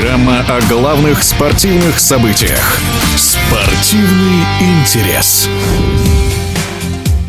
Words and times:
Программа 0.00 0.40
о 0.48 0.62
главных 0.62 1.22
спортивных 1.22 2.00
событиях. 2.00 2.78
Спортивный 3.18 4.44
интерес. 4.58 5.46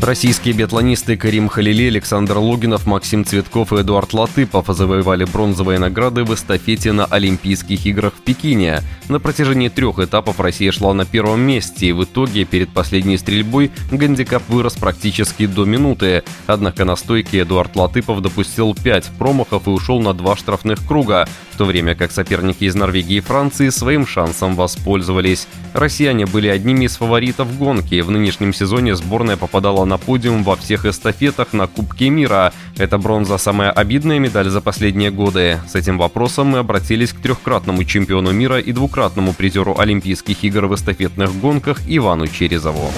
Российские 0.02 0.54
биатлонисты 0.54 1.18
Карим 1.18 1.50
Халили, 1.50 1.88
Александр 1.88 2.38
Логинов, 2.38 2.88
Максим 2.88 3.26
Цветков 3.26 3.74
и 3.74 3.82
Эдуард 3.82 4.14
Латыпов 4.14 4.68
завоевали 4.68 5.26
бронзовые 5.26 5.80
награды 5.80 6.24
в 6.24 6.34
эстафете 6.34 6.94
на 6.94 7.04
Олимпийских 7.04 7.86
играх 7.86 8.14
в 8.14 8.22
Пекине. 8.22 8.80
На 9.12 9.20
протяжении 9.20 9.68
трех 9.68 10.00
этапов 10.00 10.40
Россия 10.40 10.72
шла 10.72 10.94
на 10.94 11.04
первом 11.04 11.42
месте, 11.42 11.88
и 11.88 11.92
в 11.92 12.06
итоге 12.06 12.46
перед 12.46 12.70
последней 12.70 13.18
стрельбой 13.18 13.70
гандикап 13.92 14.42
вырос 14.48 14.76
практически 14.76 15.48
до 15.48 15.66
минуты. 15.66 16.24
Однако 16.48 16.86
на 16.86 16.96
стойке 16.96 17.42
Эдуард 17.42 17.76
Латыпов 17.76 18.22
допустил 18.22 18.74
пять 18.74 19.12
промахов 19.20 19.68
и 19.68 19.70
ушел 19.70 20.00
на 20.00 20.14
два 20.14 20.38
штрафных 20.38 20.88
круга, 20.88 21.28
в 21.52 21.58
то 21.58 21.66
время 21.66 21.94
как 21.94 22.14
соперники 22.14 22.64
из 22.64 22.74
Норвегии 22.74 23.18
и 23.18 23.20
Франции 23.20 23.68
своим 23.68 24.08
шансом 24.08 24.56
воспользовались. 24.56 25.46
Россияне 25.74 26.26
были 26.26 26.48
одними 26.48 26.86
из 26.86 26.96
фаворитов 26.96 27.58
гонки. 27.58 28.00
В 28.00 28.12
нынешнем 28.12 28.54
сезоне 28.54 28.96
сборная 28.96 29.36
попадала 29.36 29.84
на 29.84 29.98
подиум 29.98 30.46
во 30.46 30.56
всех 30.56 30.86
эстафетах 30.86 31.52
на 31.52 31.68
Кубке 31.68 32.10
мира. 32.10 32.54
Это 32.78 32.98
бронза 32.98 33.38
самая 33.38 33.72
обидная 33.72 34.20
медаль 34.20 34.50
за 34.50 34.62
последние 34.62 35.12
годы. 35.12 35.60
С 35.68 35.76
этим 35.76 35.98
вопросом 35.98 36.48
мы 36.48 36.60
обратились 36.60 37.14
к 37.14 37.20
трехкратному 37.20 37.84
чемпиону 37.84 38.32
мира 38.32 38.60
и 38.60 38.72
двукратному 38.72 39.34
призеру 39.34 39.78
Олимпийских 39.78 40.44
игр 40.44 40.66
в 40.66 40.76
эстафетных 40.76 41.38
гонках 41.40 41.82
Ивану 41.88 42.28
Черезову. 42.28 42.92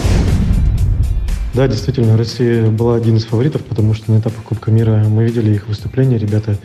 Да, 1.54 1.68
действительно, 1.68 2.18
Россия 2.18 2.70
была 2.70 2.96
один 2.96 3.18
из 3.18 3.26
фаворитов, 3.26 3.64
потому 3.64 3.94
что 3.94 4.12
на 4.12 4.20
этапах 4.20 4.44
Кубка 4.44 4.72
мира 4.72 5.04
мы 5.08 5.26
видели 5.26 5.54
их 5.54 5.68
выступления. 5.68 6.18
Ребята 6.18 6.58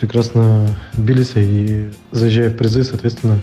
прекрасно 0.00 0.76
бились 0.96 1.32
и 1.36 1.90
заезжая 2.10 2.50
в 2.50 2.56
призы, 2.56 2.82
соответственно, 2.82 3.40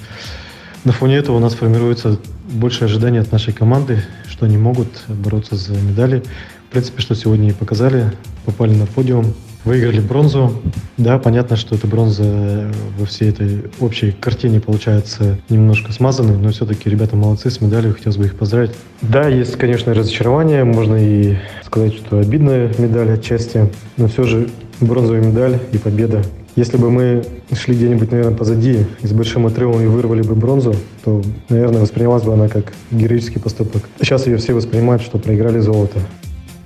на 0.83 0.92
фоне 0.92 1.17
этого 1.17 1.38
у 1.38 1.39
нас 1.39 1.54
формируется 1.54 2.20
больше 2.50 2.86
ожиданий 2.86 3.20
от 3.20 3.31
нашей 3.31 3.54
команды, 3.54 4.04
что 4.40 4.45
они 4.45 4.58
могут 4.58 4.88
бороться 5.09 5.58
за 5.58 5.73
медали. 5.73 6.23
В 6.70 6.72
принципе, 6.72 7.02
что 7.02 7.14
сегодня 7.14 7.50
и 7.50 7.52
показали. 7.52 8.14
Попали 8.45 8.73
на 8.73 8.86
подиум, 8.86 9.34
выиграли 9.66 10.00
бронзу. 10.00 10.62
Да, 10.95 11.20
понятно, 11.20 11.58
что 11.58 11.76
эта 11.76 11.88
бронза 11.88 12.72
во 12.98 13.06
всей 13.06 13.32
этой 13.32 13.66
общей 13.82 14.14
картине 14.14 14.62
получается 14.62 15.38
немножко 15.50 15.92
смазанной, 15.92 16.38
но 16.38 16.52
все-таки 16.52 16.90
ребята 16.90 17.17
молодцы 17.17 17.52
с 17.52 17.60
медалью, 17.60 17.94
хотелось 17.94 18.16
бы 18.16 18.28
их 18.28 18.38
поздравить. 18.38 18.72
Да, 19.02 19.28
есть, 19.28 19.58
конечно, 19.58 19.94
разочарование, 19.94 20.64
можно 20.64 20.95
и 20.95 21.36
сказать, 21.66 21.95
что 21.95 22.20
обидная 22.20 22.73
медаль 22.78 23.12
отчасти, 23.12 23.70
но 23.98 24.08
все 24.08 24.23
же 24.23 24.48
бронзовая 24.81 25.22
медаль 25.22 25.59
и 25.72 25.77
победа 25.77 26.23
если 26.59 26.75
бы 26.75 26.91
мы 26.91 27.23
шли 27.53 27.73
где-нибудь, 27.73 28.11
наверное, 28.11 28.35
позади 28.35 28.86
и 29.02 29.08
с 29.08 29.13
большим 29.13 29.45
отрывом 29.45 29.81
и 29.81 29.86
вырвали 29.86 30.21
бы 30.21 30.36
бронзу, 30.36 30.75
то, 31.05 31.21
наверное, 31.47 31.81
воспринималась 31.81 32.23
бы 32.23 32.33
она 32.33 32.49
как 32.49 32.73
героический 32.91 33.39
поступок. 33.39 33.83
Сейчас 34.02 34.27
ее 34.27 34.36
все 34.38 34.53
воспринимают, 34.53 35.02
что 35.02 35.19
проиграли 35.19 35.59
золото. 35.59 36.02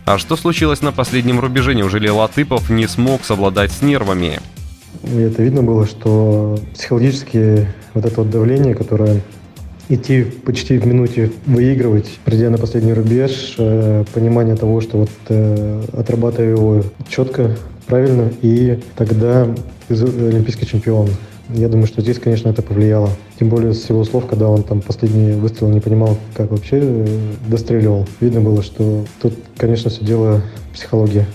А 0.05 0.17
что 0.17 0.35
случилось 0.35 0.81
на 0.81 0.91
последнем 0.91 1.39
рубеже? 1.39 1.75
Неужели 1.75 2.09
Латыпов 2.09 2.71
не 2.71 2.87
смог 2.87 3.23
совладать 3.23 3.71
с 3.71 3.83
нервами? 3.83 4.39
И 5.03 5.17
это 5.17 5.43
видно 5.43 5.61
было, 5.61 5.85
что 5.85 6.57
психологически 6.73 7.67
вот 7.93 8.05
это 8.05 8.21
вот 8.21 8.31
давление, 8.31 8.73
которое 8.73 9.21
идти 9.89 10.23
почти 10.23 10.77
в 10.77 10.87
минуте 10.87 11.31
выигрывать, 11.45 12.19
придя 12.25 12.49
на 12.49 12.57
последний 12.57 12.93
рубеж, 12.93 13.55
э, 13.57 14.05
понимание 14.13 14.55
того, 14.55 14.81
что 14.81 14.99
вот 14.99 15.09
э, 15.29 15.83
отрабатывая 15.93 16.51
его 16.51 16.83
четко, 17.09 17.55
правильно, 17.87 18.31
и 18.41 18.79
тогда 18.95 19.47
олимпийский 19.89 20.65
чемпион. 20.65 21.09
Я 21.49 21.67
думаю, 21.67 21.87
что 21.87 22.01
здесь, 22.01 22.19
конечно, 22.19 22.49
это 22.49 22.61
повлияло. 22.61 23.09
Тем 23.37 23.49
более 23.49 23.73
с 23.73 23.89
его 23.89 24.03
слов, 24.05 24.27
когда 24.27 24.47
он 24.47 24.63
там 24.63 24.81
последний 24.81 25.33
выстрел 25.33 25.69
не 25.69 25.81
понимал, 25.81 26.17
как 26.35 26.51
вообще 26.51 26.79
э, 26.81 27.07
достреливал. 27.47 28.07
Видно 28.21 28.41
было, 28.41 28.63
что 28.63 29.05
тут, 29.21 29.33
конечно, 29.57 29.89
все 29.89 30.03
дело 30.05 30.41
психологии. 30.73 31.25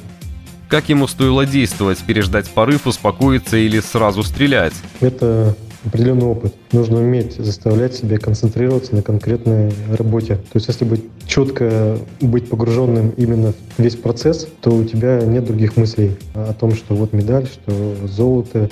Как 0.69 0.89
ему 0.89 1.07
стоило 1.07 1.47
действовать, 1.47 1.99
переждать 1.99 2.49
порыв, 2.49 2.87
успокоиться 2.87 3.57
или 3.57 3.81
сразу 3.81 4.23
стрелять? 4.23 4.75
Это 5.01 5.55
определенный 5.85 6.27
опыт. 6.27 6.55
Нужно 6.73 6.99
уметь 6.99 7.37
заставлять 7.37 7.95
себя 7.95 8.19
концентрироваться 8.19 8.95
на 8.95 9.03
конкретной 9.03 9.73
работе. 9.97 10.37
То 10.37 10.57
есть 10.57 10.69
если 10.69 10.85
быть 10.85 11.05
четко, 11.27 11.99
быть 12.21 12.49
погруженным 12.49 13.11
именно 13.17 13.53
в 13.53 13.83
весь 13.83 13.97
процесс, 13.97 14.49
то 14.61 14.71
у 14.71 14.85
тебя 14.85 15.21
нет 15.23 15.45
других 15.45 15.77
мыслей 15.77 16.17
о 16.35 16.53
том, 16.53 16.75
что 16.75 16.95
вот 16.95 17.13
медаль, 17.13 17.47
что 17.47 17.95
золото, 18.07 18.71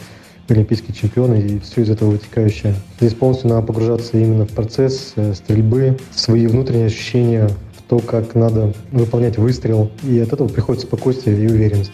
олимпийский 0.48 0.92
чемпион 0.94 1.34
и 1.34 1.58
все 1.60 1.82
из 1.82 1.90
этого 1.90 2.10
вытекающее. 2.10 2.74
Здесь 3.00 3.14
полностью 3.14 3.50
надо 3.50 3.66
погружаться 3.66 4.16
именно 4.18 4.46
в 4.46 4.50
процесс 4.50 5.12
э, 5.16 5.34
стрельбы, 5.34 5.98
свои 6.14 6.46
внутренние 6.46 6.86
ощущения, 6.86 7.48
в 7.76 7.82
то, 7.88 7.98
как 7.98 8.34
надо 8.34 8.72
выполнять 8.92 9.38
выстрел. 9.38 9.90
И 10.04 10.18
от 10.18 10.32
этого 10.32 10.48
приходит 10.48 10.82
спокойствие 10.82 11.42
и 11.42 11.46
уверенность. 11.48 11.92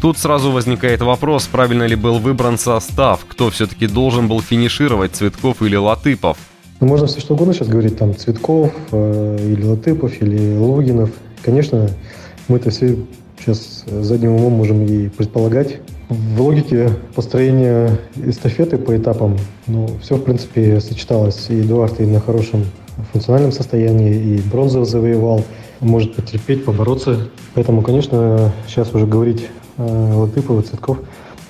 Тут 0.00 0.18
сразу 0.18 0.52
возникает 0.52 1.00
вопрос, 1.00 1.46
правильно 1.46 1.84
ли 1.84 1.96
был 1.96 2.18
выбран 2.18 2.58
состав, 2.58 3.24
кто 3.26 3.50
все-таки 3.50 3.86
должен 3.86 4.28
был 4.28 4.40
финишировать, 4.40 5.12
Цветков 5.12 5.62
или 5.62 5.76
Латыпов. 5.76 6.36
Ну, 6.80 6.86
можно 6.86 7.06
все 7.06 7.20
что 7.20 7.34
угодно 7.34 7.54
сейчас 7.54 7.68
говорить, 7.68 7.96
там, 7.98 8.14
Цветков, 8.14 8.72
э, 8.92 9.38
или 9.40 9.64
Латыпов, 9.64 10.20
или 10.20 10.58
Логинов. 10.58 11.10
Конечно, 11.42 11.88
мы 12.48 12.58
это 12.58 12.70
все 12.70 12.98
сейчас 13.38 13.84
задним 13.86 14.32
умом 14.32 14.52
можем 14.52 14.84
и 14.84 15.08
предполагать. 15.08 15.78
В 16.08 16.40
логике 16.40 16.90
построения 17.14 17.98
эстафеты 18.16 18.76
по 18.76 18.96
этапам, 18.96 19.38
ну, 19.66 19.88
все, 20.02 20.16
в 20.16 20.22
принципе, 20.22 20.80
сочеталось. 20.80 21.46
И 21.48 21.62
Эдуард 21.62 22.00
и 22.00 22.06
на 22.06 22.20
хорошем 22.20 22.64
функциональном 23.12 23.52
состоянии, 23.52 24.14
и 24.14 24.40
бронзу 24.42 24.84
завоевал, 24.84 25.42
может 25.80 26.14
потерпеть, 26.14 26.64
побороться. 26.64 27.28
Поэтому, 27.54 27.82
конечно, 27.82 28.52
сейчас 28.66 28.94
уже 28.94 29.06
говорить 29.06 29.48
Э, 29.78 30.12
Латыпов 30.14 30.64
и 30.64 30.66
Цветков. 30.66 30.98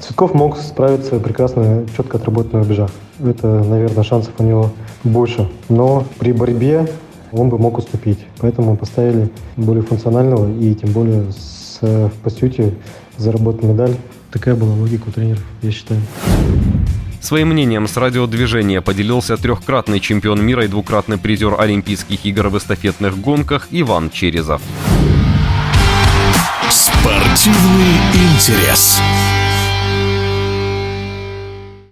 Цветков 0.01 0.35
мог 0.35 0.59
справиться 0.59 1.19
прекрасно, 1.19 1.87
четко 1.97 2.19
отработать 2.19 2.53
на 2.53 2.61
рубежах. 2.61 2.91
Это, 3.25 3.47
наверное, 3.47 4.05
шансов 4.05 4.35
у 4.39 4.43
него 4.43 4.71
больше. 5.05 5.49
Но 5.69 6.05
при 6.19 6.33
борьбе 6.33 6.89
он 7.33 7.49
бы 7.49 7.59
мог 7.59 7.79
уступить. 7.79 8.19
Поэтому 8.39 8.77
поставили 8.77 9.31
более 9.57 9.83
функционального 9.83 10.53
и 10.59 10.75
тем 10.75 10.91
более 10.91 11.33
с, 11.33 11.79
в 11.81 12.13
пастюте 12.23 12.75
заработать 13.17 13.63
медаль. 13.63 13.97
Такая 14.33 14.55
была 14.55 14.75
логика 14.75 15.05
у 15.09 15.13
тренеров, 15.13 15.43
я 15.63 15.71
считаю. 15.71 16.01
Своим 17.21 17.49
мнением 17.49 17.89
с 17.89 17.97
радиодвижения 17.97 18.81
поделился 18.81 19.37
трехкратный 19.37 20.01
чемпион 20.01 20.45
мира 20.45 20.65
и 20.65 20.69
двукратный 20.69 21.17
призер 21.17 21.59
Олимпийских 21.59 22.25
игр 22.27 22.49
в 22.49 22.59
эстафетных 22.59 23.19
гонках 23.19 23.69
Иван 23.71 24.11
Черезов. 24.11 24.61
Спортивный 26.71 28.01
интерес. 28.13 29.01